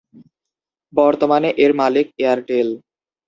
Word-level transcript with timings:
বর্তমানে 0.93 1.49
এর 1.63 1.71
মালিক 1.81 2.07
এয়ারটেল। 2.21 2.67